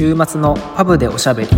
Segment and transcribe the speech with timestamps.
[0.00, 1.48] 週末のパブでおしゃべり。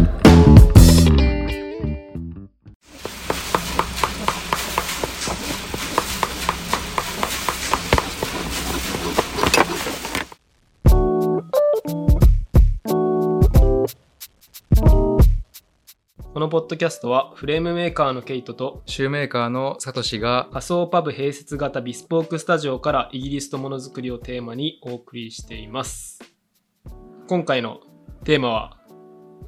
[16.32, 26.18] このポッドキャストはフレームメーカーのケイトとシューメーカーのサトシが仮想パブ併設型ビスポークスタジオからイギリスとものづくりをテーマにお送りしています。
[27.28, 27.78] 今回の
[28.24, 28.76] テーマは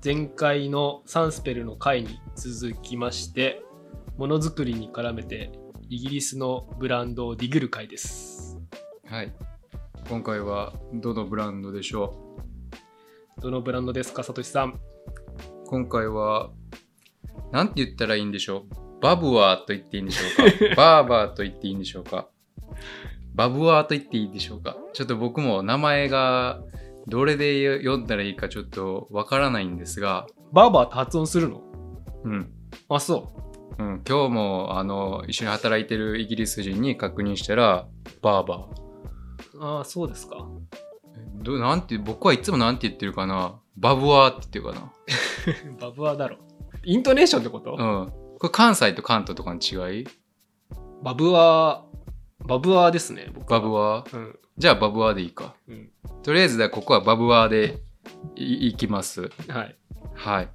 [0.05, 3.63] 前回のサンスペルの回に続きまして
[4.19, 5.53] ものづくりに絡めて
[5.89, 8.59] イギリスのブランドをディグる回です。
[9.07, 9.33] はい。
[10.09, 12.37] 今回はどのブランドでしょ
[13.41, 14.71] どのブランドですかサトシさん？
[14.71, 14.75] う
[15.67, 16.51] 今回は
[17.53, 18.65] なんて言ったらいいんでしょ
[18.99, 19.01] う？
[19.01, 20.75] バブワーと言っていいんでしょうか？
[20.77, 22.29] バーバーと言っていいんでしょうか？
[23.35, 24.77] バブワーと言っていいでしょうか？
[24.93, 26.61] ちょっと僕も名前が
[27.07, 30.27] どれで読んだらいいかちょっとわからないんですが。
[30.53, 31.63] バーバーって発音するの？
[32.25, 32.53] うん。
[32.89, 33.33] あそ
[33.79, 33.83] う。
[33.83, 37.87] ん、今日もあの一緒に働いてるイギリス人に確認したら
[38.23, 39.59] バーバー。
[39.59, 40.47] うああそうですか。
[41.43, 43.61] どなんて僕はいつもなんて言ってるかな？
[43.77, 44.93] バブワーって言ってるかな？
[45.81, 46.37] バブアだろ。
[46.85, 48.13] イントネーションってこと、うん。
[48.39, 50.07] これ関西と関東とかの違い？
[51.03, 53.61] バブアー、バブアーですね、僕は。
[53.61, 54.17] バブワー？
[54.17, 54.39] うん。
[54.57, 55.55] じゃあバブワーでいいか。
[55.69, 55.91] うん。
[56.23, 57.81] とりあえずだここはバブワーで
[58.37, 59.31] いいきます。
[59.49, 59.77] はい。
[60.15, 60.49] はい。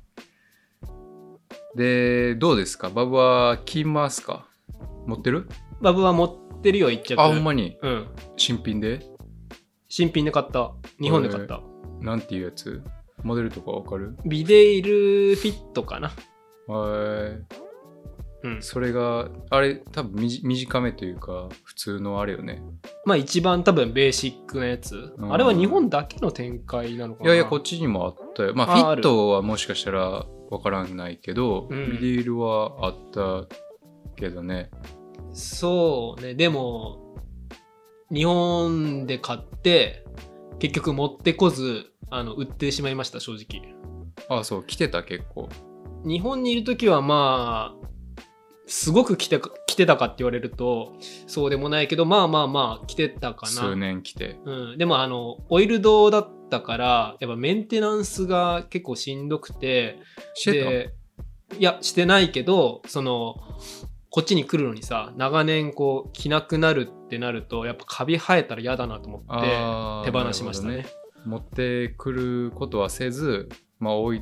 [1.75, 2.89] で、どうですか？
[2.89, 4.47] バブワー着ますか？
[5.05, 5.49] 持ってる？
[5.81, 7.21] バブアー持ってるよ、一着。
[7.21, 7.77] あ、ほんまに？
[7.81, 8.07] うん。
[8.37, 9.05] 新品で？
[9.87, 10.71] 新品で買った。
[11.01, 11.61] 日本で買った。
[11.99, 12.81] なんていうやつ？
[13.23, 14.15] モデルとかわかる？
[14.25, 16.11] ビデイルフィットかな。
[16.67, 17.35] は
[18.43, 18.47] い。
[18.47, 18.61] うん。
[18.63, 22.61] それが、あれ、多分短めというか、普通のあれよね。
[23.05, 25.13] まあ一番多分ベーシックなやつ。
[25.17, 27.29] うんあれは日本だけの展開なのかな？
[27.29, 28.53] いやいや、こっちにもあったよ。
[28.55, 33.47] まあ、あフィットはもしかしたらわからないけど、うんビデールはあった
[34.15, 34.69] けどね。
[35.31, 36.33] そうね。
[36.33, 37.15] でも、
[38.11, 40.03] 日本で買って、
[40.59, 43.73] 結局持ってこず、あの、売ってしまいました、正直。
[44.29, 45.47] あ、そう、来てた結構。
[46.03, 47.88] 日本にいる時はまあ
[48.69, 50.93] すごく来て来てたかって言われると
[51.25, 54.39] そうでもないけどまあまあまあ来てたか数な、年来て。
[54.45, 59.99] うん、でもあのオイルドだったからやっぱメンテナンスが結構しんどくて
[60.35, 60.93] して
[61.57, 63.37] いやしてないけどその
[64.11, 70.77] こっちに来るのにさ長年こう着なくなるってなるとやっぱカビ生えたら嫌だなと思って手放しましたね。
[70.77, 73.49] なるほど持ってくることはせず、
[73.79, 74.21] まあ、置い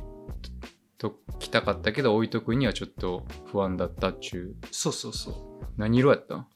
[0.98, 4.66] ときたかったけど、置いとくにはちょっと不安だったっちゅう。
[4.70, 5.34] そうそうそう
[5.76, 6.46] 何色やった？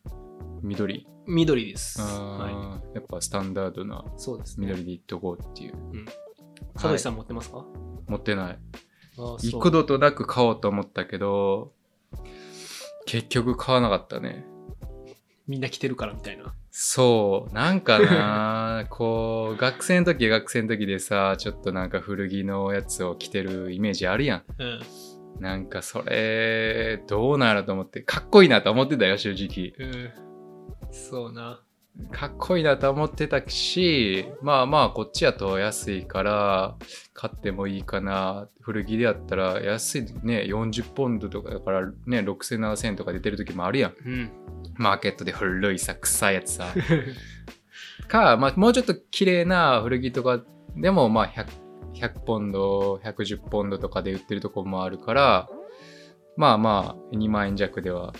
[0.62, 1.06] 緑？
[1.26, 5.74] 緑ですあはーやっぱスタンダードないそうですね緑でいっとこうっていう。
[6.74, 7.64] 佐藤さん持ってますか、
[8.08, 8.58] 持ってない。
[9.42, 11.72] 幾度となく買おうと思ったけど、
[13.06, 14.44] 結局買わなかったね。
[15.46, 16.54] みんな着てるからみたいな。
[16.74, 24.42] そう、なんかな、 こう、学生の時は学生の時でさ、ちょっとなんか古着のやつを着てるイメージあるやん。
[24.58, 24.80] うん。
[25.38, 29.74] なんかそれ、どうなると思って、かっこいいなと思ってたよ、正直。
[29.86, 30.10] うん。
[30.90, 31.60] そうな。
[32.10, 36.76] かっこいいなと思ってたし、まあまあ、こっちやと安いから、
[37.12, 38.48] 買ってもいいかな。
[38.62, 43.94] 古着でやったら、安いね、40ポンドとかだからね、6000、7000とか出てる時もあるやん。
[44.06, 44.30] うん。
[44.76, 46.66] マーケットで古いさ、臭いやつさ。
[48.08, 50.42] か、まあ、もうちょっと綺麗な古着とか
[50.76, 51.46] でも、まあ100、
[51.94, 55.48] 100ポンド、110ポンドとかで売ってるとこもあるから、
[56.36, 58.14] まあまあ、2万円弱では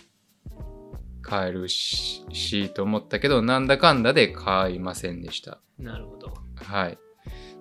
[1.22, 5.60] 買えるし、しと思ったけど、なんだかんだで買いませんでした。
[5.78, 6.34] なるほど。
[6.56, 6.98] はい。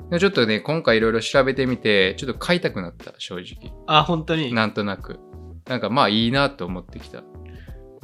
[0.10, 3.72] でちょっとね、今回いろいろ調べてみて、ちょっと買いたくなった、正直。
[3.88, 4.54] あ、本当に？
[4.54, 5.20] なんとなく。
[5.68, 7.24] なんかまあいいなと思ってきた。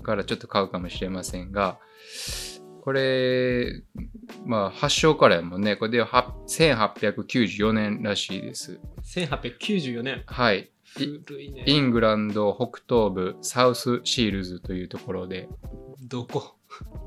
[0.08, 1.80] だからちょっと買うかもしれませんが、
[2.82, 3.84] これ、
[4.46, 5.76] まあ発祥からやもんね。
[5.76, 8.80] これでは1894年らしいです。
[9.04, 10.24] 1894年。
[10.26, 10.72] はい。
[10.98, 11.66] い古いね。
[11.68, 15.50] イングランド北東部サウスシールズというところで、
[16.02, 16.56] どこ？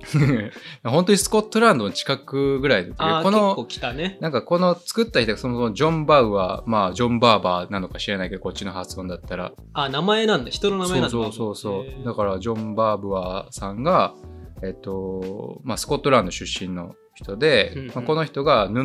[0.84, 4.18] 本当にスコットランドの近くぐらいだったけどあー、この、ね。
[4.20, 10.50] なんかこの作った人がそもそもジョン・バウアー、まあジョン・バーバーなのか知らないけど、こっちの発音だったら、あ、名前なんだ。
[10.50, 11.10] 人の名前なんだ。
[11.10, 14.14] そうそうそうだからジョン・バーブアーさんが、
[14.62, 18.84] えっとまあ、スコットランド出身の人で、うんうんまあ、この人が布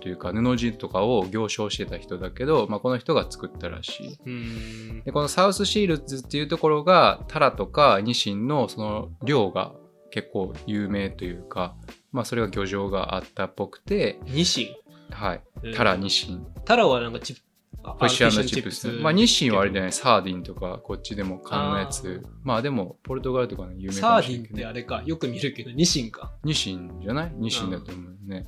[0.00, 5.04] というか布地とかを行商してた人だけど、まあ、この人が作ったらしい。
[5.04, 9.72] でこのサウスシールズっていうところがタラとかニシンのその量が
[10.16, 11.76] 結構有名というか、
[12.10, 14.74] まあ、それが漁場があったっぽくてニシ
[15.10, 15.14] ン？
[15.14, 15.42] はい。
[15.62, 16.46] えータラ、ニシン。
[16.64, 17.42] タラはなんかチップ、
[17.84, 18.88] あフィッシュチップス。
[18.92, 22.22] まあ、ニシンはあれじゃゃない、サーディンとか、こっちでも缶のやつ。
[22.42, 24.62] まあ、でも、ポルトガルとかの有名かサーディンっもしれないけど、ね。
[24.62, 26.32] てあれか、よく見るけど、ニシンか。
[26.44, 27.32] ニシンじゃない？
[27.36, 28.46] ニシンだと思うね。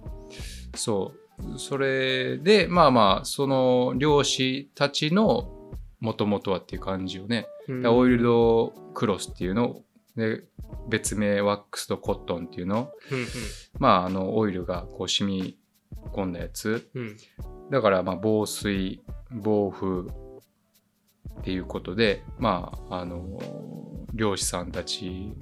[0.74, 1.58] そう。
[1.58, 5.52] それで、まあまあ、その漁師たちの
[6.00, 9.82] もともとはっていう感じをね、うんオイルドクロスっていうの
[10.18, 10.42] で
[10.88, 12.90] 別名ワックスとコットンっていうの。
[13.10, 13.26] うん
[13.78, 15.56] まああのオイルがこう染み
[16.12, 16.90] 込んだやつ。
[16.94, 17.02] うん。
[17.02, 17.16] うん
[17.70, 23.38] だからまあ防水防風っていうことでまああの
[24.14, 25.34] 漁師さんたち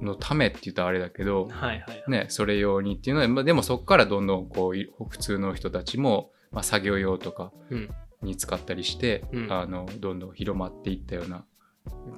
[0.00, 2.04] のためって言ったらあれだけどはいはい。
[2.08, 7.88] ねそれ用にっていうので、まあ、でもそこからどんどんこうい普通の人たちも、まあ、作業用とかうん。
[8.22, 9.52] に使ったりして、うん。
[9.52, 11.44] あのどんどん広まっていったような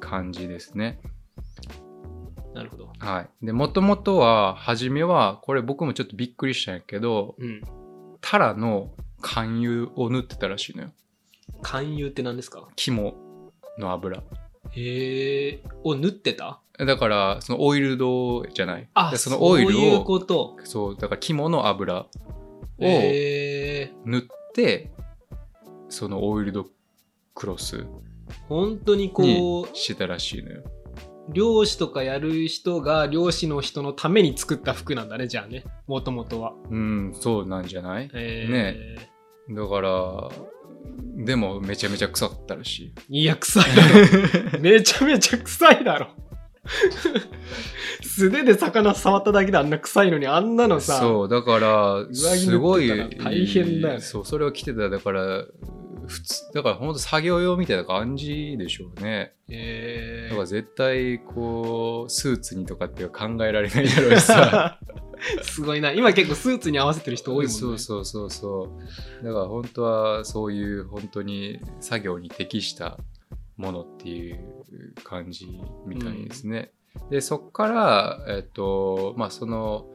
[0.00, 1.00] 感じですね。
[2.54, 2.92] なるほど。
[2.98, 3.46] はい。
[3.46, 7.60] で、もともとは、初めは、これ僕もちょっとびっくりしたんやけど、うん。
[8.20, 8.90] タラの
[9.20, 10.90] 勧誘を塗ってたらしいのよ。
[11.62, 12.68] 勧誘って何ですか？
[12.76, 13.14] 肝
[13.78, 14.22] の油。
[14.70, 15.62] へえ。
[15.82, 16.60] を塗ってた？
[16.78, 18.88] だから、そのオイルドじゃない。
[18.94, 20.56] あ、でそのオイルそういうを、こと。
[20.64, 22.08] そう、だから肝の油を。
[22.78, 24.22] 塗っ
[24.54, 24.92] て、
[25.88, 26.66] そのオイルド
[27.34, 27.84] クロス
[28.48, 30.62] 本当ににこう、してたらしいのよ。
[31.32, 35.64] 漁師とかやる人が漁師の人のために作った服なんだね、じゃあね。
[35.86, 36.52] もともとは。
[36.70, 38.10] うん、そうなんじゃない？
[38.12, 40.28] えー、だから、
[41.24, 43.20] でもめちゃめちゃ臭かったらしい。
[43.22, 44.60] いや、臭いだろ。
[44.60, 46.08] めちゃめちゃ臭いだろ。
[48.02, 52.88] 素手で魚触っただけであんな臭いのに、あんなのさ、そう、だから、着すごい
[53.18, 55.44] 大変だよねそう、それを着てた、だから、
[56.06, 59.32] 普通、だから本当作業用みたいな感じでしょうね。
[59.48, 64.78] えだから絶対、こう、スーツにとかって考えられないだろうしさ。
[65.42, 65.92] すごいな。
[65.92, 67.58] 今結構スーツに合わせてる人多いもんね。
[67.58, 68.78] そうそうそうそ
[69.22, 69.24] う。
[69.24, 72.98] だから本当はそういう本当に作業に適した
[73.56, 76.72] ものっていう感じみたいですね。
[77.10, 79.86] で、そっから、えっと、まあその、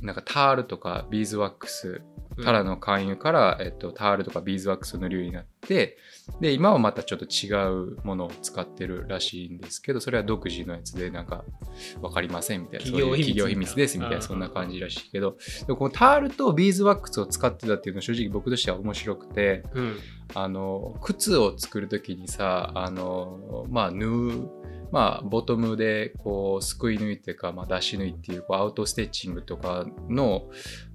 [0.00, 2.02] なんかタールとかビーズワックス、
[2.42, 5.98] タラの勧誘から、えっと、タールとかビーズワックスを塗るようになって、
[6.40, 7.50] で、今はまたちょっと違
[7.94, 11.44] うものを使ってるらしいんですけど、それは独自のやつで、なんか、
[12.00, 14.22] わかりませんみたいな、企業企業秘密ですみたいな、うん。
[14.22, 15.36] そんな感じらしいけど、
[15.66, 19.98] でもこのタールとビーズワックスを使ってたっていうのは正直僕としては面白くて、うん。
[20.34, 24.50] あの、靴を作るときにさ、あの、まあ、縫う、
[24.92, 30.50] まあ、ボトムで、こう、すくい縫いっていうか、まあ、出し縫いっていう、こう、アウトステッチングとかの、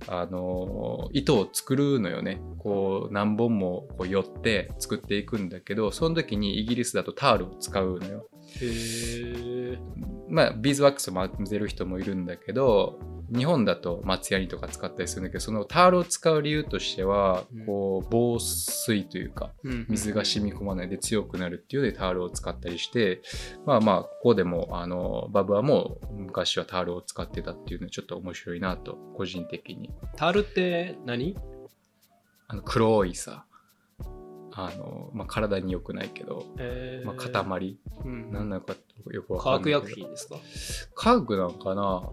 [0.07, 2.41] あの、糸を作るのよね。
[2.59, 8.29] こう、何本もこう寄って作っていくんだけど、その時にイギリスだとタールを使うのよ。
[8.61, 9.79] へえ。
[10.29, 12.99] まあ、ビーズワックスを混ぜる人もいるんだけど、
[13.33, 19.53] 日本だと松ヤニとか使ったりするんだけど、そのタールを使う理由としてはうん、こう、防水というか、
[19.89, 23.21] 水が染み込まないで強くなるっていうのでタールを使ったりして、
[23.65, 29.91] まあまあ、ここでも、あの、バブはもう昔はタールを使ってたっていうのはちょっと面白いなと、個人的に。
[30.15, 31.37] タールって何？
[32.47, 33.45] あの、黒いさ、
[34.57, 37.07] あの、まあ体に良くないけど、えー。
[37.07, 38.75] まあ塊、うんなんなのか
[39.11, 39.79] よくわ化かんないけど。
[39.81, 40.35] 学薬品ですか？
[40.95, 42.09] 科学なんかな？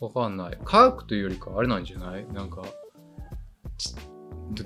[0.00, 0.58] わかんない。
[0.64, 2.26] 科学というよりかあれなんじゃない？
[2.32, 2.62] なんか、
[3.78, 3.94] ち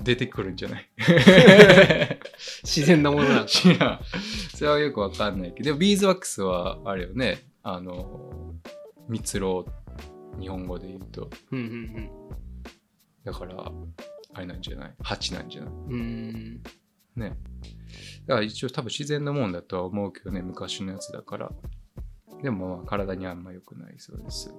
[0.03, 0.89] 出てくるんじゃない？
[2.63, 3.45] 自然なものなんか。
[3.47, 3.99] 知らん。
[4.55, 8.55] それはよくわかんないけど、でもビーズワックスはあれよね、あの、
[9.07, 9.65] 蜜ろ
[10.37, 11.29] う、日本語で言うと。
[11.51, 12.09] うんうん
[13.23, 13.71] だから、
[14.33, 14.93] あれなんじゃない？
[15.01, 15.73] 蜂なんじゃない？
[15.73, 15.93] うん。
[15.93, 16.63] うん。
[17.15, 17.37] ね。
[18.25, 21.51] だから一応多分自然のもんだとは思うけどね、昔のやつだから。
[22.41, 24.53] でもまあ体にあんま良くないそうです。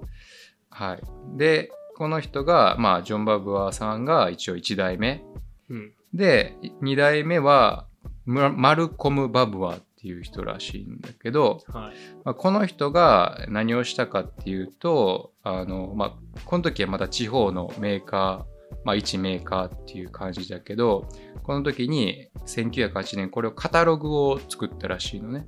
[0.71, 1.01] はい。
[1.37, 5.23] で、この人が、まあ、ジョン・バブアーさんが一応1代目。
[5.69, 5.93] うん。
[6.15, 7.87] で、2代目は、
[8.25, 11.95] ママルコム・バブアーっていう人らしいんだけど、はい。
[12.25, 18.50] まあ、この人が何をしたかっていうと、あの、まあ、この時はまだ地方のメーカー、
[18.85, 21.09] まあ、一メーカーっていう感じだけど、
[21.43, 25.47] この時に1908年これをカタログを作ったらしいのね。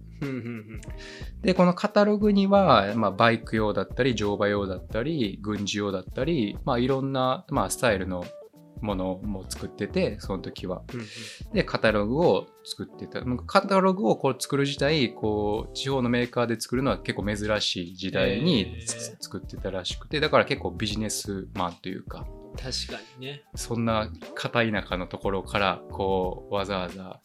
[1.43, 8.25] で、このカタログには、まあ、バイク用だったり、乗馬用だったり、軍事用だったり、まあ、いろんな、まあ、スタイルの
[8.83, 10.83] ものも作ってて、その時は。
[10.93, 11.07] うんうん
[11.53, 13.23] で、カタログを作ってた。
[13.47, 18.83] カタログをこう作る自体、こう、地方のメーカーで作るのは結構珍しい時代に
[19.21, 22.27] 作ってたらしくて、だから結構ビジネスマンというか、
[22.57, 23.45] 確かにね。
[23.55, 27.21] そんな片田舎のところから、こう、わざわざ。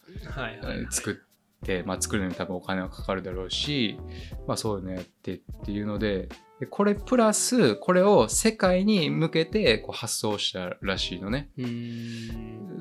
[0.89, 3.99] 作って、まあ作るのに多分お金はかかるだろうし、
[4.47, 6.29] まあそういうのやってっていうので、
[6.59, 11.49] でこれプラスこれを世界に向けてこう発送したらしいのね。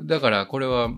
[0.07, 0.91] だからこれは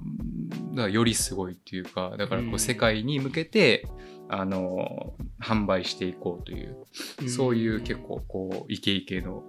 [0.89, 2.59] よりすごいっていうかだからこううん。
[2.59, 3.89] 世界に向けて
[4.29, 9.43] あの販売していこうというそういう結構こうイケイケの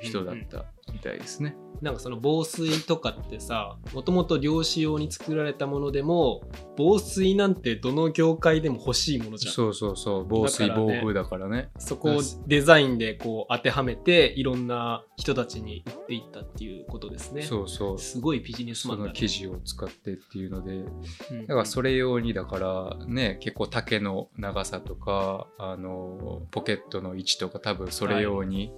[0.00, 1.56] 人だったみたいですね。
[1.80, 6.42] なんかその防水とかってさもともと漁師用に作られたものでも
[6.76, 9.54] 防水なんてどの業界でも欲しいものじゃん。
[9.54, 10.26] そうそうそう。
[10.28, 11.70] 防水ね防風だからね。
[11.78, 17.42] そこをデザインでこう当てはめていろんな人たちに売っていったっていうことですね。
[17.42, 17.98] そうそう。
[17.98, 19.12] すごいビジネスマンだね。
[19.14, 20.74] その生地を使ってっていうので。
[20.74, 21.46] うん。
[21.46, 28.70] だからそれ用にだからね結構丈の長さとかあのポケットの位置とか多分それ用に、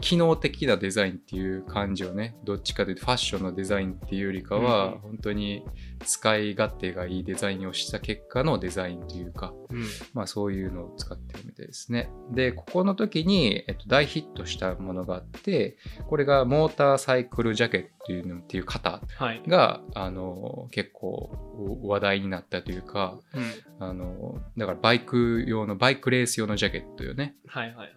[0.00, 5.64] 機能的なデザインっていう感じをねどっちかというとファッションのデザインっていうよりかは、うん本当に
[6.04, 9.84] 使い勝手がいいデザインをした結果のデザインというかうん。
[10.12, 12.10] まあそういうのを使ってるみたいですね。
[12.32, 15.76] で、ここの時に、えっと、大ヒットしたものがあって、
[16.08, 23.86] これがモーターサイクルジャケットっていうのっていう型はい、が、あの、結構話題になったというか、うん。
[23.86, 27.34] あの、だからバイク用の、バイクレース用のジャケットよね。
[27.46, 27.90] はいはいはい。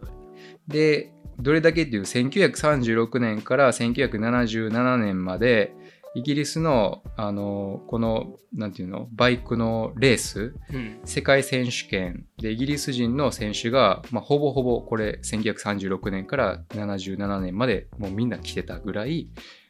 [0.67, 5.75] で、どれだけっていう1936年から1977年まで、
[6.15, 19.29] イギリスの、あの、この、なんていうの、バイクのレース、うん世界選手権でイギリス人の選手が、まあ、ほぼほぼこれ1936年から77年までもうみんな着てたぐらい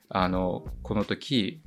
[0.10, 1.62] あのこの時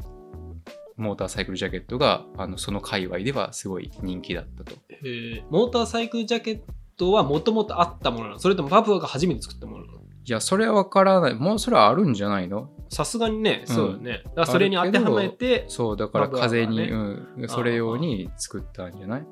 [0.96, 4.76] モーターサイクルジャケットがあのその界隈ではすごい人気だったと。
[5.02, 6.60] えーモーターサイクルジャケッ
[7.00, 8.38] トはもともとあったものなの。
[8.38, 9.98] それともパプアが初めて作ったものなの。
[9.98, 11.34] いやそれはわからない。
[11.34, 12.70] もうそれはあるんじゃないの？
[12.90, 13.74] さすがにね、うん。
[13.74, 14.20] そうよね。
[14.24, 16.96] だからそれに当てはめて、そうだから風に、う
[17.44, 19.26] ん、それ用に作ったんじゃない？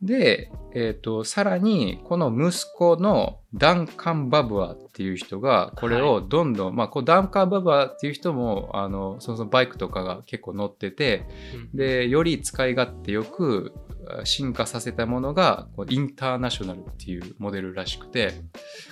[0.00, 11.26] で、えっとさらにこの息子のダンカン・バブアーっていう人がこれをどんどん、まあこうダンカン・バブアーっていう人もあのそもそもバイクとかが結構乗ってて
[11.72, 11.76] うん。
[11.76, 13.83] でより使い勝手よくあ
[14.24, 18.32] 進化させたものがインターナショナルっていうモデルらしくて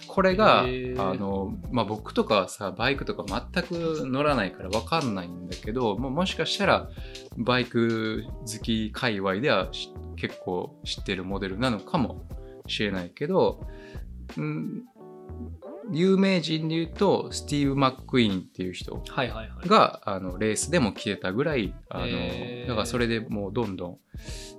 [0.07, 6.89] これがあの、まあ、僕とかはさバイクとか全く乗らないから分かんないんだけどももしかしたら
[7.37, 12.27] バイク好き界隈ではし結構知ってるモデルなのかも
[12.67, 13.67] しれないけど、
[14.37, 14.85] うん、
[15.91, 19.69] 有名人で言うとスティーブ・マック・イーンっていう人はいはいはい。
[19.69, 23.99] があのレースでも消えたぐらいあの、へーだからそれでもうどんどん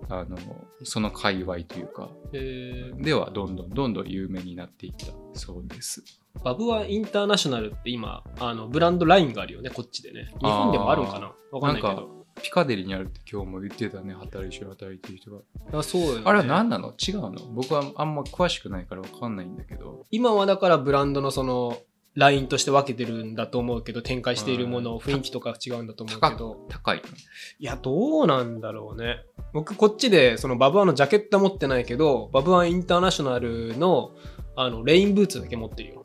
[0.10, 0.38] あの
[0.84, 5.08] その界隈というかえーではどんどんどんどん有名になっていった
[5.39, 6.03] そうです。
[6.44, 10.30] バブアインターナショナルって今、あのブランドラインがあるよね、こっちでね。
[10.39, 11.32] 日本でもあるんかな？
[11.51, 12.23] わかんないけど。
[12.42, 15.80] ピカデリーにあるって今日も言ってたね働いてる働いてる人が。
[15.80, 16.94] あそうよねあれは何なの？
[16.94, 17.32] 違うの？
[17.54, 20.06] 僕はあんま詳しくないからわかんないんだけど。
[20.12, 21.78] 今はだからブランドのその、
[22.16, 26.68] ラインとして分けてるんだと思うけど、展開しているもの、うん雰囲気とか違うんだと思う高けど。
[26.70, 27.04] 高いの？
[27.04, 27.12] い
[27.60, 29.25] や、どうなんだろうね。
[29.54, 34.12] 僕、こっちで、そのバブアのジャケットは持ってないけど、バブアインターナショナルの、
[34.56, 36.04] あの、レインブーツだけ持ってるよ。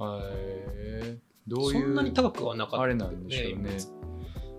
[0.00, 1.82] へーどういう？
[1.82, 2.80] そんなに高くはなかった。
[2.80, 3.70] あれなんでしょうね。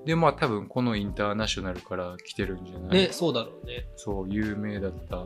[0.05, 3.07] でまあ多分このインターナショナルから来てるんじゃない？
[3.07, 3.87] ね、そうだろうね。
[3.95, 5.25] そう有名だった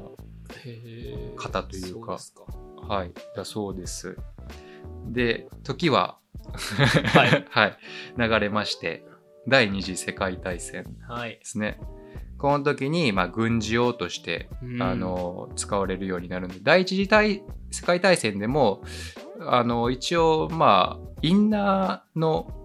[0.66, 2.94] へー型というかそうですか。
[2.96, 4.18] はい、だそうです。
[5.08, 6.18] で、時は、
[7.14, 7.78] はい はい、
[8.18, 9.06] 流れまして、
[9.48, 11.40] 第二次世界大戦ではい。
[11.44, 11.80] すね。
[12.38, 18.82] この時に、まあ、軍事用として、うんあの使われるようになるんで、第一次大世界大戦でも、
[19.42, 22.59] あの一応、まあ、インナーの、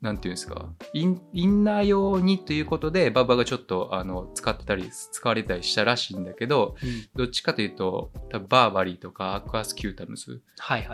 [0.00, 6.76] なんていうんですか、インインナー用にということで、ババがちょっとあの使ってたり、使われたりしたらしいんだけど、
[7.14, 10.40] どっちかというと、多分バーバリーとかアクアスキュータムス。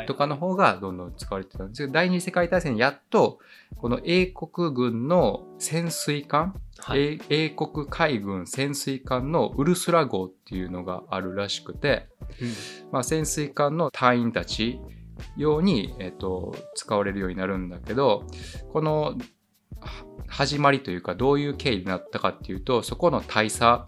[0.06, 3.38] とかの方がどんどん使われてたんですけど、第二次世界大戦でやっと、
[3.76, 7.20] この英国軍の潜水艦、はい。
[7.30, 12.08] 英英国海軍潜水艦のウルスラ号っていうのがあるらしくて、
[12.92, 14.78] まあ、潜水艦の隊員たち
[15.36, 18.24] 用に、えっと使われるようになるんだけど
[18.72, 19.16] この
[19.80, 23.86] は始まりというかどういう経緯になったかっていうとそこの大佐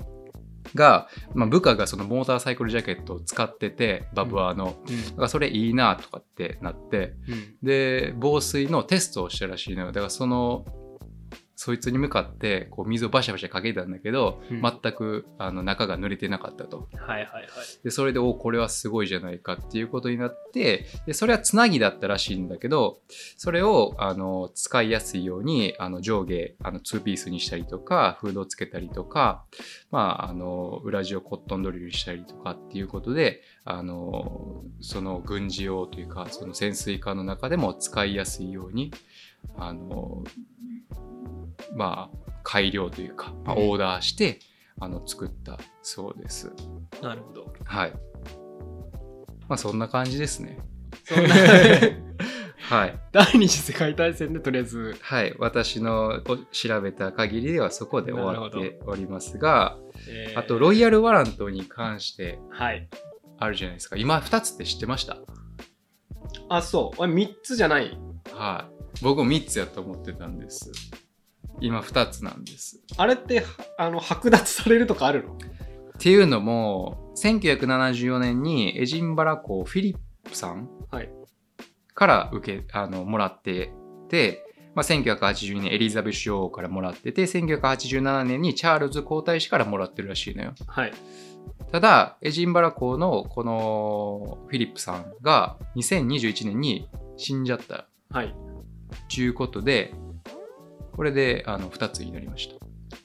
[0.75, 5.05] が、まあ、部下がそのモーターサイクルジャケットを使っててバブアーの、うん。
[5.05, 7.57] だからそれいいなとかってなってうん。
[7.63, 9.87] で防水のテストをしたらしいのよ。
[9.89, 10.65] だからその
[11.61, 16.89] そいつに向かってこう水をバシャバシャかけたんだけど、うん全くあの中が濡れてなかったと。
[16.95, 17.45] はいはいはい。
[17.83, 23.01] でそれでおこれはすごいじゃないかっていうことになってでそれはつなぎだったらしいんだけど
[23.37, 29.45] それをあの使いやすいようにあの上下あの2ピースにしたりとかフードをつけたりとか、
[29.91, 38.93] まあ、あの裏地をコットンドリルしたりとかっていうことであのその軍事用というかその潜水艦の中でも使いやすいように
[39.57, 40.23] あの
[41.75, 44.39] まあ改良というか、まあ、うんオーダーして、
[44.81, 46.53] あの作ったそうです。
[47.03, 47.53] なるほど。
[47.65, 47.93] はい。
[49.49, 50.59] まあそんな感じですね。
[51.05, 51.35] そんな
[52.69, 52.99] はい。
[53.13, 55.35] 第二次世界大戦でとりあえず、はい。
[55.39, 62.89] 私のお調べた限りではそこで終わっておりますが、えーあとロイヤルワラントに関してはい。
[63.39, 63.97] あるじゃないですか。
[63.97, 65.17] 今2つって知ってました？
[66.51, 67.03] あ、そう。
[67.03, 67.97] あ3つじゃない。
[68.33, 68.69] は
[69.01, 69.03] い。
[69.03, 70.71] 僕も3つやと思ってたんです。
[71.61, 72.81] 今2つなんです。
[72.97, 73.47] あれって、は
[73.79, 75.35] あの、剥奪されるとかあるの？
[75.35, 75.39] っ
[75.99, 79.97] ていうのも、1974年にエジンバラ公フィリッ
[80.29, 81.11] プさんはい
[81.99, 83.73] から受け、あの、もらって
[84.09, 84.45] て、
[84.77, 90.55] まあ、1982年エリザベス女王からもらってて、1987年にチャールズ皇太子からもらってるらしいのよ。
[90.69, 90.93] はい。
[91.73, 98.33] ただ、エジンバラ公のこのフィリップさんが2021年に死んじゃったはい。
[99.13, 99.93] ということで、
[100.99, 102.57] これであの2つになりました。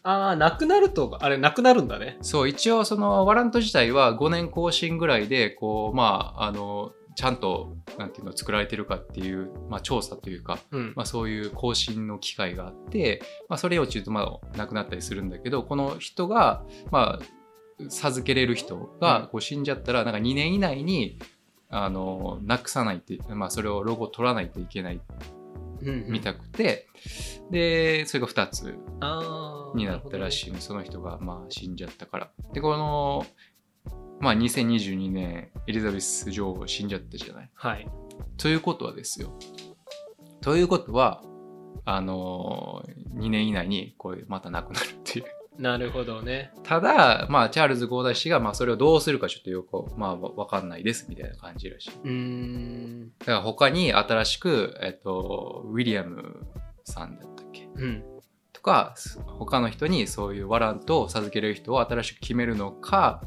[0.02, 2.18] ああ、なくなると、あれ、なくなるんだね。
[2.22, 10.94] そう、一応そのワラント自体は5年更新ぐらいで、こう、まあ、あの、ちゃんと、なんていうの、作られてるかっていう、まあ、調査というか、うん。
[10.96, 21.20] まあ、そういう更新の機会があって、まあ、それをちょっとまあ、なくなったりするんだけど、この人が、まあ、授けれる人うんがこう死んじゃったら、なんか2年以内に、
[21.70, 25.00] あの、なくさないって、まあ、それをロゴ取らないといけない
[25.86, 26.88] うんみたくて、
[27.52, 28.78] で、それが2つ。
[29.76, 30.32] になったらい。
[30.32, 32.32] しいの、その人がまあ死んじゃったから。
[32.54, 33.26] で、この、
[34.20, 37.50] まあ2022年、エリザベス女王死んじゃったじゃない？
[37.54, 37.88] はい。
[38.38, 39.34] ということはですよ。
[40.42, 41.22] ということは、
[41.86, 45.26] あのー、2年以内にこれまたなくなるっていう。
[45.58, 46.52] なるほどね。
[46.64, 51.92] ただ、まあ、チャールズ皇太子が、まあ、それをどうするかちょっとよく、まあ、わわかんないですみたいな感じらしい。
[52.04, 53.12] うーん。
[53.20, 56.48] だから他に新しく、えっと、ウィリアム
[56.86, 57.70] さんだったっけ？
[57.76, 58.04] うん。
[58.52, 63.22] とかす他の人にそういうワラントを授けれる人を新しく決めるのか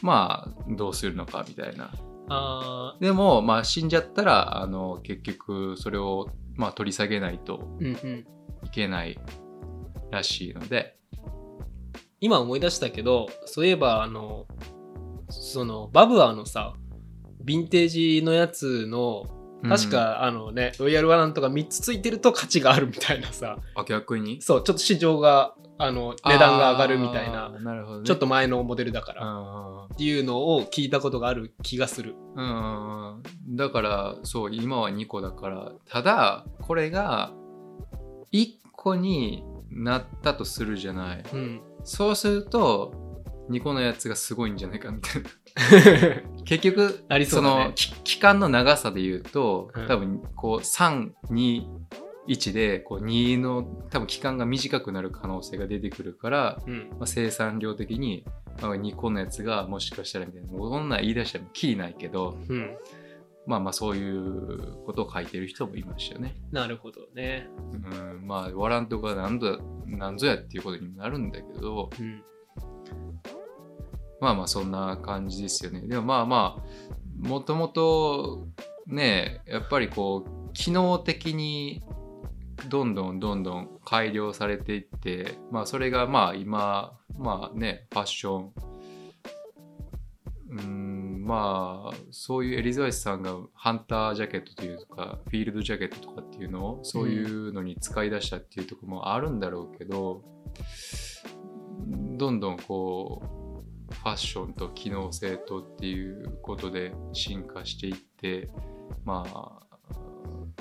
[0.00, 1.92] まあどうするのかみたいな
[2.28, 2.98] ああ。
[3.00, 7.76] でもまあ死んじゃったらあの結局それをまあ取り下げないと。
[8.62, 9.18] いけない
[10.10, 10.94] らしいので
[12.20, 14.46] 今思い出したけど、そういえば、あの、
[15.30, 16.74] その、バブアーのさ、
[17.44, 19.24] ヴィンテージのやつの、
[19.68, 24.40] 確か、あのね、ロイヤルワラントが3つついてると価値があるみたいなさ、あ逆に？
[24.40, 32.14] そう、ちょっと市場が、あの、値段が上がるみたいななるほど、ね、ちょっと前のモデルだから、あっていうのを聞いたことがある気がする。
[32.36, 33.22] ーうん
[33.56, 37.32] だからそう今は2個だからただこれが
[38.32, 41.24] 1個になったとするじゃない。
[41.32, 41.60] うん。
[41.84, 42.92] そうすると、
[43.50, 45.30] 2個のやつがすごいんじゃないかみたいな。
[46.44, 51.66] 結局、ありそのき期間の長さで言うと、うん多分こう3、2、
[52.28, 56.88] 1でこう2の多分期間が短くなる可能性が出てくるから、うん。
[56.90, 58.24] まあ、生産量的に、
[58.62, 62.76] まあ、2個のやつがもしかしたらみたいな、もうこんなん言い出したらきりないけど、うん。
[63.50, 66.36] まあまあそういうことを書いてる人もいましたよね。
[66.52, 67.48] なるほどね。
[67.72, 72.22] うん、まあワラントが何ぞ何ぞやっていうことにもなるんだけど、うん。
[74.20, 75.80] まあまあそんな感じですよね。
[75.80, 78.46] でもまあまあ、もともと
[78.86, 81.82] ね、やっぱりこう、機能的に
[82.68, 88.52] どんどんどんどん改良されていって、まあそれがまあ今、まあね、ファッション、
[90.50, 90.79] うん、
[91.30, 100.24] まあそういうエリザベスさんがハンタージャケットというか、フィールドジャケットとかっていうのを、そういうのに使い出したっていうところもあるんだろうけど、
[102.18, 108.50] どんどんこう、ファッションと機能性とっていうことで進化していって
[109.04, 109.60] まあ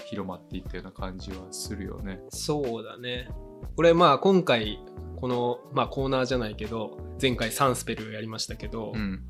[0.06, 2.20] 広まっていったような感じはするよね。
[2.30, 3.28] そうだね。
[3.76, 4.80] これまあ今回、
[5.20, 9.28] この、まあ、コーナーじゃないけど、前回サンスペルやりましたけど、うん。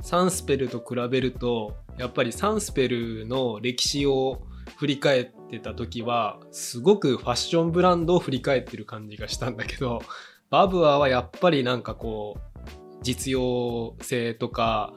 [0.00, 4.42] サンスペルと比べるとやっぱりサンスペルの歴史を
[4.76, 10.02] 振り返ってた時はすごくファッションブランドを振り返ってる感じがしたんだけど
[10.50, 12.62] バブアーはやっぱりなんかこう
[13.02, 14.92] 実用性とか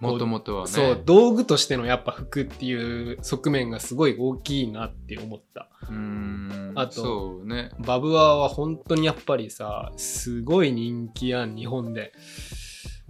[0.00, 0.70] もともとはね。
[0.70, 6.72] そう道具としてのやっぱ服っていう側面がすごい大きいなって思ったうーん。
[6.76, 7.70] あとそうね。
[7.78, 12.12] バブアーは本当にやっぱりさすごい人気やん日本で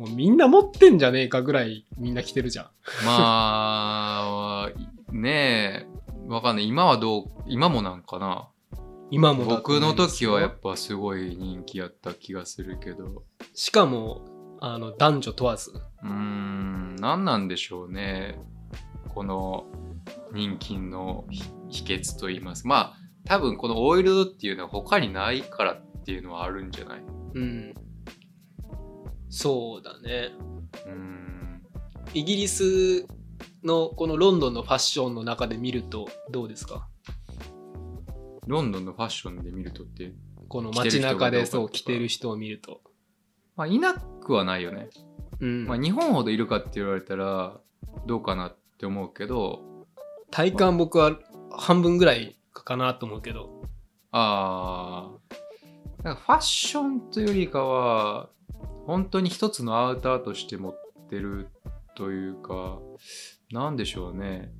[0.03, 2.65] もうみんな持ってんじゃねえかぐらいみんな着てるじゃん
[3.07, 4.71] まあ、
[5.12, 5.87] ねえ、
[6.27, 6.67] わかんない。
[6.67, 8.49] 今はどう、今もなんかな。
[9.12, 13.23] 今も僕の時はやっぱすごい人気やった気がするけど。
[13.55, 14.25] しかも
[14.61, 18.41] あの男女問わずうーん、何なんでしょうね。
[19.15, 19.67] この
[20.33, 22.67] 人気の秘秘訣と言います。
[22.67, 27.03] まあ、多分このオイルドっていうのは他にないからっていうのはあるんじゃない？
[27.35, 27.75] うん
[29.35, 30.31] そうだね
[30.85, 31.62] うーん。
[32.12, 33.07] イギリス
[33.64, 36.87] のこのロンドンのファッションの中で見るとどうですか？
[38.47, 40.12] ロンドンのファッションで見るとって、
[40.49, 42.83] この街中でそう着てる人を見ると。
[43.57, 44.90] まあ、いなくはないよね。
[45.40, 47.59] うんまあ、日本ほどいるかって言われたら
[48.07, 49.87] どうかなって思うけど、
[50.31, 51.18] 体感僕は
[51.51, 53.62] 半分ぐらいかなと思うけど。
[54.11, 55.11] あ
[56.05, 58.29] あ、ファッションというよりかは、
[58.87, 60.75] 本当に一つのアウターとして持っ
[61.09, 61.49] てる
[61.97, 62.79] というか、
[63.51, 64.51] なんでしょうね。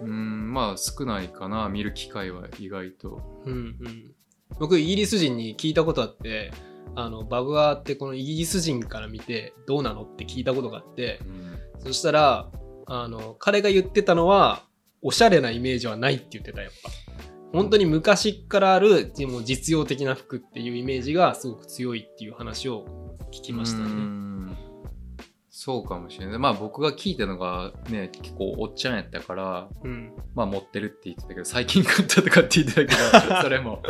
[0.00, 3.42] うーん、まあ少ないかな、見る機会は意外と。
[3.44, 4.14] うんうん、
[4.58, 6.52] 僕イギリス人に聞いたことあって
[6.94, 12.50] あのバブアーってこのイギリス人から見てどうなのって聞いたことがあってうん、そしたら
[12.86, 14.62] あの彼が言ってたのは
[15.02, 16.90] おしゃれなイメージはないって言ってたやっぱ
[17.52, 23.84] 本当に昔からあるでも実用的な服っていうイメージがすごく強いっていう話を聞きましたね。
[23.86, 24.56] ん
[25.50, 26.38] そうかもしれない。
[26.38, 33.82] まあ僕が聞いたのがね、結構おっちゃんやったから、うんまあ持ってるって言ってたけど、最近買ったとかって言ってたけど、 それも。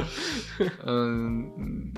[0.85, 1.95] うーん。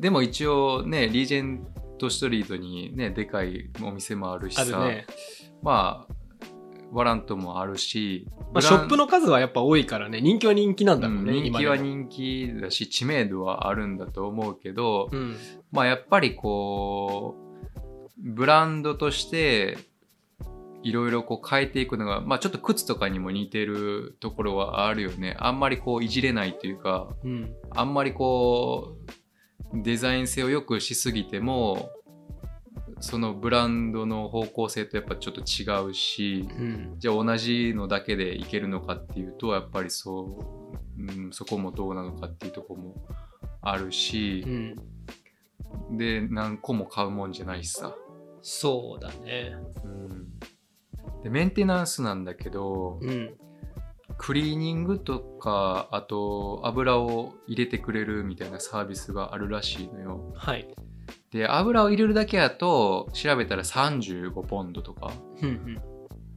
[0.00, 1.66] でも一応ね、リージェン
[1.98, 5.06] トストリートにね、でかいお店もあるしさ、ね、
[5.62, 6.14] まあ、
[6.92, 15.36] ワラントもあるし、まあ、ショップの数はやっぱ多いからね人気は人気なんだろうね、うん人気は人気だし、知名度はあるんだと思うけど、うん。
[15.72, 17.46] まあやっぱりこう、
[18.18, 19.78] ブランドとして、
[20.82, 25.36] いろいろこう変えていくのが、まあちょっと靴とかにも似てるところはあるよね。
[25.38, 27.54] あんまりこういじれないというか、うん。
[27.70, 28.96] あんまりこ
[29.72, 31.90] う、デザイン性を良くしすぎても、
[33.00, 36.94] そのブランドの方向性とやっぱちょっと違うし、うん。
[36.98, 42.94] じゃあ同じのだけでいけるのかっていうと、やっぱりそう、うん、そこもどうなのかっていうところも
[43.60, 45.96] あるしう、ん。
[45.98, 47.94] で、何個も買うもんじゃないしさ。
[48.40, 49.56] そうだね。
[49.84, 53.34] うん、で、メンテナンスなんだけど、うん。
[54.18, 60.32] クリーニングとか、あと油を入れてくれるみたいなサービスがあるらしいのよ。
[60.34, 60.66] はい
[61.36, 65.12] で、油を入れるだけやと、調べたら35ポンドとか。
[65.42, 65.80] うん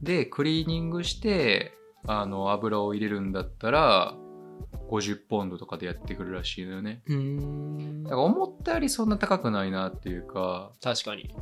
[0.02, 1.74] で、クリーニングして、
[2.06, 4.14] あの、油を入れるんだったら、
[4.88, 7.02] 50ポンドとかでやってくるらしいのよね。
[8.04, 11.34] だから思ったよりそんな高くないなっていうか、確かに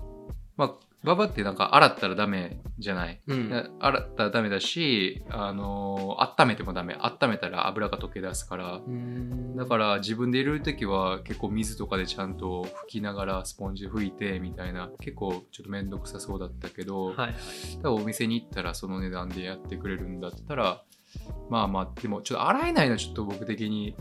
[0.57, 3.21] まあ、ババってなんか洗ったらダメじゃない？
[3.29, 6.97] うん洗ったらダメだし、あのー温めてもダメ。
[7.01, 8.75] 温めたら油が溶け出すから。
[8.77, 17.35] うんだから自分で入れるときは結構水とかでちゃんと拭きながらスポンジ拭いてみたいな結構ちょっとめんどくさそうだったけど、はいはい
[17.83, 20.83] 多分お店に行ったらその値段でやってくれるんだったら
[21.49, 23.97] まあまあでもちょっと洗えないのはちょっと僕的に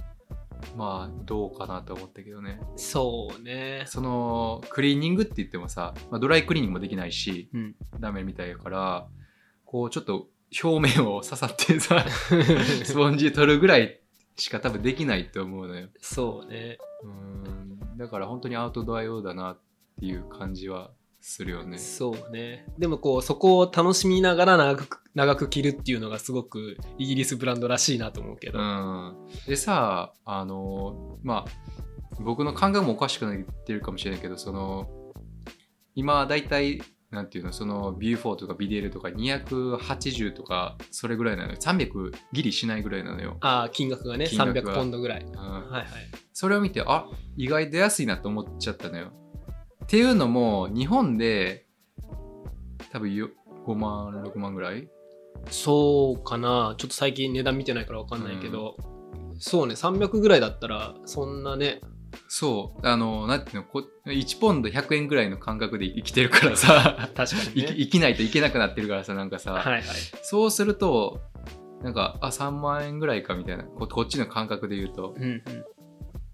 [0.76, 2.60] まあどうかなと思ったけどね。
[2.76, 3.84] そうね。
[3.88, 7.76] そのクリーニングって言ってもさ、まあ、ドライクリーニングもできないしうん。
[8.00, 9.08] ダメみたいやから
[9.65, 10.28] こうちょっと
[10.63, 12.06] 表面を刺さってさ
[12.86, 14.00] スポンジ取るぐらい
[14.36, 15.89] しか多分できないと思うのよ。
[16.00, 16.78] そうね。
[17.04, 17.98] うん。
[17.98, 19.60] だから本当にアウトドア用だなっ
[20.00, 20.91] ていう感じは
[21.28, 21.78] するよね。
[21.78, 22.66] そうね。
[22.78, 34.88] でもこうそこを楽しみながら長く長く着るっていうのがすごくイギリスブランドらしいなと思うけど、うん、でさあのまあ僕の感覚もおかしくなってるかもしれないけどその
[35.96, 41.58] 今だいたいなんていうのそのビューフォーとかビデイルとか280とかそれぐらいなのよ。
[41.60, 44.74] 300ギリしないぐらいなのよ、ああ金額がね金額が。
[44.74, 45.24] 300ポンドぐらい。
[45.24, 45.36] うん。
[45.36, 45.86] はいはい。
[46.32, 49.12] それを見てあ意外と安いなと思っちゃったのよ
[49.88, 51.65] っていうのも日本で
[52.91, 53.30] 多分よ
[53.65, 54.89] 5万6万ぐらい？
[55.50, 56.76] そうかな。
[56.78, 58.76] ちょっと最近値段見てないから分かんないけど、
[59.39, 59.76] そうね。
[59.76, 61.80] 300ぐらいだったらそんなね。
[62.28, 62.86] そう。
[62.86, 67.10] あのなんていうのこ1ポンド100円ぐらいの感覚で生きてるからさ。
[67.15, 69.84] 確かに生きね生きないといけなくなってるからさなんかさ、はいはい。
[70.21, 71.21] そうすると
[71.82, 73.63] なんかあ3万円ぐらいかみたいな。
[73.63, 75.13] ここっちの感覚で言うと。
[75.15, 75.43] うんうん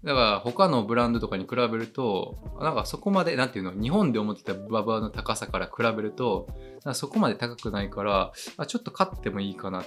[0.04, 6.46] だから他のブランドとかに比べるとなんかそこまでなんていうの日本で思ってたババアの高さから比べると
[6.92, 9.82] そこまで高くないからあちょっと買ってもいいかな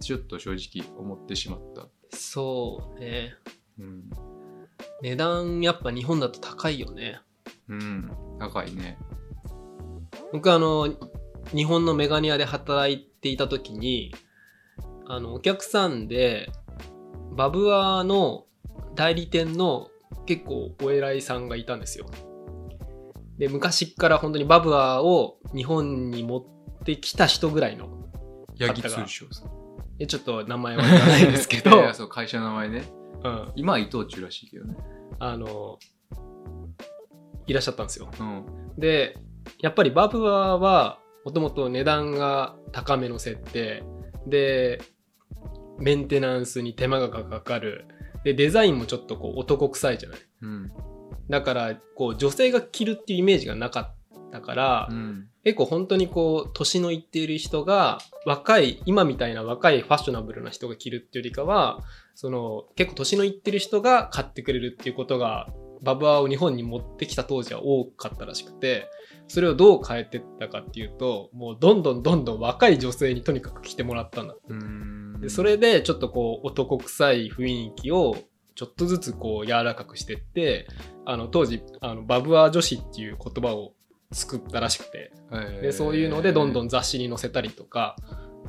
[0.00, 3.34] ちょっと正直思ってしまった、そうね。
[3.78, 4.10] うん、
[5.02, 7.20] 値段やっぱ日本だと高いよね。
[7.68, 8.98] うん、高いね
[10.32, 10.88] 僕あの、
[11.54, 14.14] 日本のメガネ屋で働いていた時に、
[15.06, 16.50] あの、お客さんで、
[17.32, 18.46] バブアーの
[18.94, 19.88] 代理店の
[20.26, 22.06] 結構お偉いさんがいたんですよ。
[23.38, 27.88] で、昔から本当にバブアーを日本に持ってきた人ぐらいの、
[28.56, 29.50] ヤギ通商さん。
[29.98, 32.84] えちょっと名前は言わないですけど、 いやいやそう会社の名前ね。
[33.22, 34.76] うん、今は伊藤忠らしいけどね。
[35.18, 35.78] あの、
[37.46, 38.08] いらっしゃったんですよ。
[38.18, 38.44] うん。
[38.78, 39.18] で、
[39.60, 43.82] やっぱりバブアーはもともと値段が高めの設定。
[44.26, 44.80] で、
[45.78, 47.86] メンテナンスに手間がかかる。
[48.24, 50.18] で、デザインもちょっとこう男臭いじゃない。
[50.42, 50.72] うん。
[51.28, 55.30] だから、こう女性が着るっていうイメージがなかったから、うん。
[55.42, 61.80] 結構本当にこう年のいっている人が若い今みたいな若いファッショナブルな人が着るっていうよりかは
[62.14, 65.48] その結構年のいってる人が買ってくれるっていうことが
[65.82, 68.90] バブアーを日本に持ってきた当時は多かったらしくて
[69.28, 74.34] それをどう変えてったかっていうともうどんどんどんどん若い女性にとにかく着てもらったんだ。
[74.48, 74.89] うん
[75.20, 78.16] でそれでちょっとこう男臭い雰囲気を
[78.54, 80.66] ちょっとずつこう柔らかくしてって
[81.04, 83.72] あの当時あのバブアー女子っていう言葉を
[84.12, 85.12] 作ったらしくて。
[85.62, 87.94] でそういうのでどんどんん雑誌に載せたりとか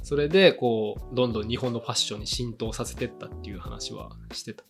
[0.01, 4.69] それでこうどんどん日本のファッションに浸透させてったっていう話はしてたね。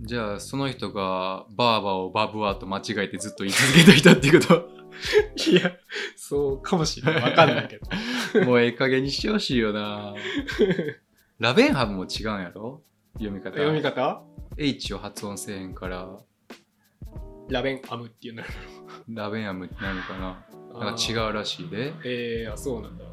[0.00, 4.68] じゃあその人がバーバーをバブアーと間違えてずっと言い続けた人っていうこ
[5.50, 5.72] いや
[6.16, 7.22] そうかもしれない。
[7.22, 7.86] わかんないけど。
[8.32, 10.14] と もうええ加減にしてほしいよな
[11.40, 12.82] ラベンハムも違うんやろ？
[13.14, 13.52] 読み方。
[13.56, 14.22] 読み方
[14.58, 16.18] ？H を発音せえへんから。
[17.48, 18.42] ラベンアムっていうの
[19.08, 20.78] ラベンハムってなるかな？
[20.78, 21.94] なんか違うらしいで。
[22.04, 23.04] えー、あそうなんだ。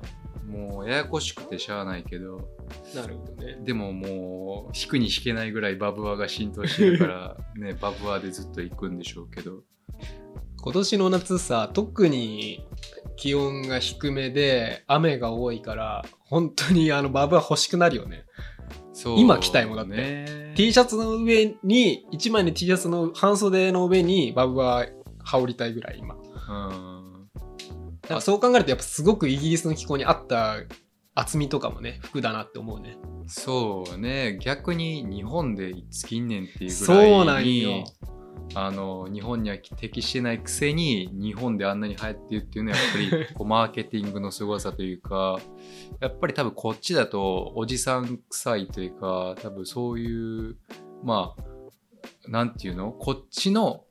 [0.46, 2.50] もうややこしくてしゃあないけど。
[2.94, 3.60] なるほどね。
[3.64, 9.62] でももう引くに引けないぐらいバブアーが浸透してるから ねバブアーでずっと行くんでしょうけど。
[10.60, 12.68] 今年の夏さ特に
[13.18, 18.24] 気温が低めで雨が多いから本当にあのバブは欲しくなるよね。
[18.94, 19.92] そう今着たいもんだって。
[19.92, 24.88] ね T シャツの上に1枚の T シャツの半袖の上にバブは
[25.24, 26.16] 羽織りたいぐらい今。
[26.16, 27.28] うん。
[28.02, 30.56] だからそう考えるとやっぱすごくイギリスの気候に合った
[31.14, 32.98] 厚みとかもね服だなって思うね。
[33.28, 34.40] そうね。
[34.42, 37.84] 逆に日本でいつ近年っていうぐそうなんらいによ
[38.56, 45.40] あの日本には適してないくせに日本であんなに流行ってるっていうのはやっぱり こうマーケティングの凄さというか
[46.00, 50.58] やっぱり多分こっちだとおじさん臭いというか多分そういう
[51.04, 52.92] まあなんていうの？
[52.92, 53.86] こっちの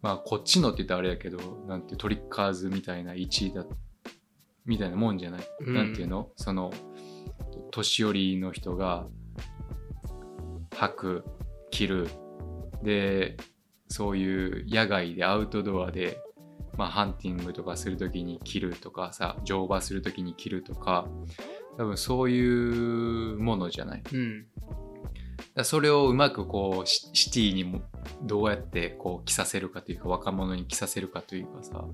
[0.00, 3.66] まあこっちのって言ったらあれやけどなんてトリッカーズみたいな1位だ
[4.64, 5.74] みたいなもんじゃない、うん。
[5.74, 6.30] なんていうの？
[6.36, 6.72] その
[7.70, 9.06] 年寄りの人が
[10.70, 11.24] 履く
[11.70, 12.08] 着る。
[12.82, 13.36] で
[13.92, 16.18] そういう野外でアウトドアで、
[16.78, 21.06] まあ、ハンティングとかするときに着るとかさ乗馬するときに着るとか
[21.76, 24.02] 多分そういうものじゃない。
[24.12, 24.46] うん。
[25.54, 27.82] らそれをうまくこうシシティにも
[28.22, 31.84] どうやってこう着させるかというか若者に着させるかというかさ、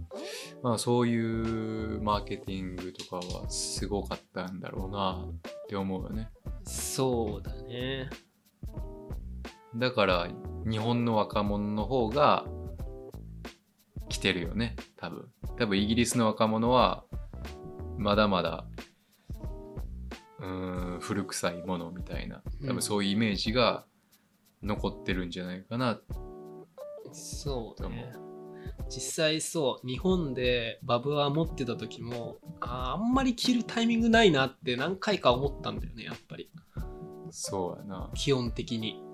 [0.62, 6.28] まあ、そういうマーケティングとかはすごかったんだろうなって思うよね。
[6.64, 8.08] そうだね
[9.76, 10.28] だから
[10.68, 12.46] 日本の若者の方が
[14.08, 15.28] 来てるよね多分。
[15.58, 17.04] 多分イギリスの若者は
[17.98, 18.64] まだまだ
[20.40, 23.84] うーん古臭いものみたいな多分そういうイメージが
[24.62, 26.00] 残ってるんじゃないかな、
[27.12, 28.12] そうね。
[28.88, 36.50] 実際そう日本でバブアー持ってた時もあーあんまり着るタイミングないなって何回か思ったんだよねやっぱり。
[37.30, 38.10] そうやな。
[38.14, 39.07] 基本的に、うん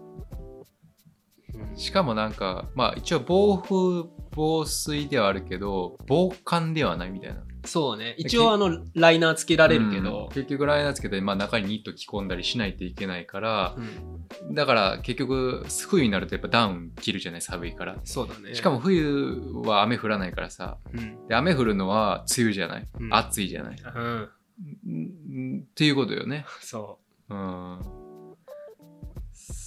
[1.77, 7.43] しかもなんかまあ一応防風防水ではあるけど防寒ではないみたいな。
[7.65, 8.15] そうね。
[8.19, 10.25] 一応あのライナーつけられるけど。
[10.25, 14.55] うん、結局ライナーつけて、まあ、中にニット着込んだりしないといけないからう、ん。
[14.55, 17.97] だから結局冬になるとやっぱダウン着るじゃない寒いから。
[18.05, 18.55] そうだね。
[18.55, 20.79] しかも冬は雨降らないからさ。
[20.93, 23.15] うん、で雨降るのは梅雨じゃない、うん。
[23.15, 23.77] 暑いじゃない。
[23.77, 26.45] うん、んっていうことよね。
[26.61, 26.99] そ
[27.31, 27.35] う。
[27.35, 27.79] ん。
[27.79, 28.04] う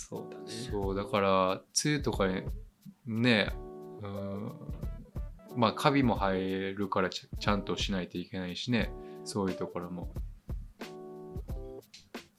[0.10, 0.46] そうだね。
[0.48, 2.44] そうだから梅雨とかに
[3.06, 3.54] ね
[4.02, 4.52] うん
[5.56, 8.92] まあカビも生えるからちゃんとしないといけないしね。
[9.26, 10.14] そういうところも。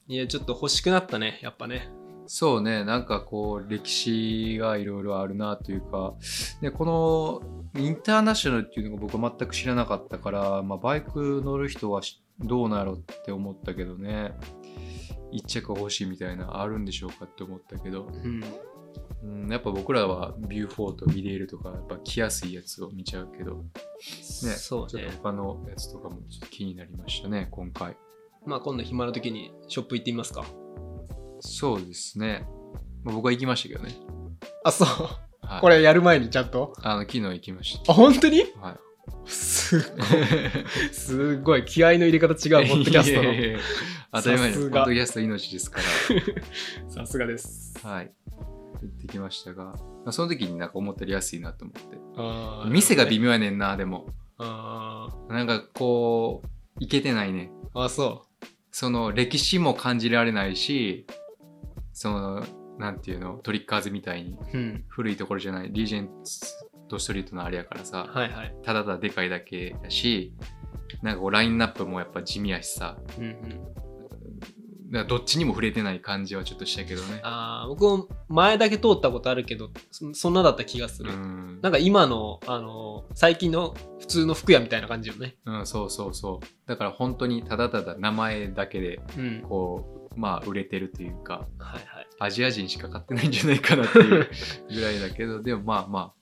[0.06, 1.90] いやちょっと欲しくなったねやっぱね。
[2.30, 6.12] そうね、なんかこう、歴史がいろいろあるなというか、
[6.60, 6.84] で、こ
[7.74, 14.34] のインターナショナルっていうのが僕は全く知らなかったから、まあ、バイク乗る人はしどうなろうって思ったけどね、
[15.30, 18.44] 一着欲しいみたいな、あるんでしょうかって思ったけど、うん。
[19.20, 23.62] うん、やっぱ僕らはビューフォーとビデイルとか、やっぱ着やすいやつを見ちゃうけど、ね、
[24.56, 25.10] そうねちょっと。
[25.22, 27.96] 他のやつとかもちょっと気になりましたね、今回。
[28.46, 30.44] まあ今度暇な時にショップ行ってみますか。
[31.40, 32.46] そうですね。
[33.02, 33.94] まあ、僕は行きましたけどね。
[34.64, 34.88] あ、そう。
[35.40, 36.72] はい、これやる前にちゃんと？
[36.82, 38.44] あの、昨日行きましあ、本当に？
[38.44, 38.60] た。
[38.60, 38.76] はい。
[39.26, 40.92] すごい。
[40.92, 41.64] すごい。
[41.64, 43.58] 気合の入れ方違う、ポッドキャストいやいやいや
[44.12, 44.70] 当たり前です。
[44.70, 46.88] ポッドキャスト命ですかの。
[46.90, 47.78] さすがです。
[47.84, 47.90] ら。
[47.90, 48.12] はい。
[48.82, 49.74] 行ってきましたが、ま
[50.06, 52.70] あ、その時になんか思ったより安いなと思って。
[52.70, 54.06] 店が微妙やねんな、でも。
[54.38, 56.48] あなんかこう、
[56.80, 57.50] いけてないね。
[57.74, 58.26] ーあ、そ
[58.70, 61.06] その歴史も感じられないし、
[61.92, 62.46] その、
[62.78, 64.38] なんていうの、トリッカーズみたいに。
[64.88, 66.08] 古いところじゃない、リージェン
[66.88, 68.54] トストリートのあれやからさ、はいはい。
[68.62, 70.34] ただただでかいだけやし、
[71.02, 75.06] なんかこうラインナップもやっぱ地味やしさ、うんうん。
[75.06, 77.20] どっちにも触れてない感じはちょっとしたけどね。
[77.22, 81.12] ああ、僕も前だけ通ったことあるけど、そそんなだった気がする。
[81.12, 85.36] うんなんか今の、あの、最近の普通の服屋みたいな感じよね。
[85.44, 86.46] うん、そうそうそう。
[86.66, 89.42] だから本当にただただ名前だけで、うん。
[89.42, 92.06] こう、まあ売れてるというか、はいはい。
[92.20, 94.28] アジア人しか買ってないんじゃないかなっていう
[94.74, 96.12] ぐらいだけど、でもまあまあ、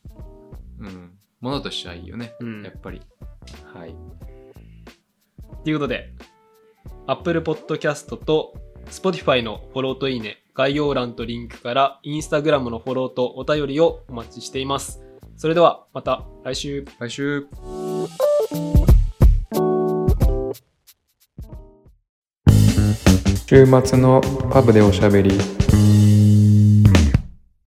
[0.79, 2.35] うん、ものとしてはいいよね。
[2.41, 3.01] うんやっぱり。
[3.75, 3.95] はい。
[5.65, 6.13] ということで、
[7.07, 8.55] Apple Podcast と
[8.87, 15.03] Spotify のフォローといいね、概要欄とリンクから Instagram のフォローとお便りをお待ちしています。
[15.37, 16.85] それではまた来週。
[16.99, 17.47] 来週
[23.49, 25.31] 週末のパブでおしゃべり